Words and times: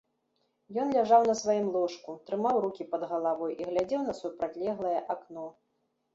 Ён 0.83 0.87
ляжаў 0.95 1.21
на 1.31 1.35
сваім 1.41 1.67
ложку, 1.75 2.15
трымаў 2.31 2.55
рукі 2.65 2.89
пад 2.95 3.03
галавой 3.13 3.53
і 3.61 3.69
глядзеў 3.69 4.01
на 4.09 4.19
супрацьлеглае 4.23 4.97
акно. 5.19 5.47